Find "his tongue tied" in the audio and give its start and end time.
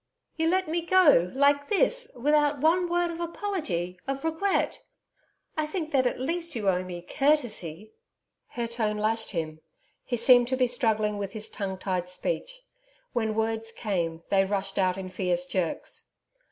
11.33-12.09